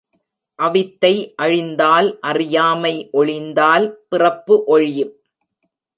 அவித்தை 0.59 1.11
அழிந்தால், 1.35 2.09
அறியாமை 2.21 3.09
ஒழிந்தால், 3.13 3.87
பிறப்பு 4.09 4.63
ஒழியும். 4.67 5.13